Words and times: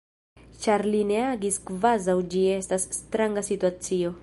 Ĉar 0.61 0.83
li 0.93 1.01
ne 1.09 1.19
agis 1.25 1.59
kvazaŭ 1.69 2.17
ĝi 2.33 2.43
estas 2.55 2.89
stranga 2.99 3.47
situacio. 3.53 4.15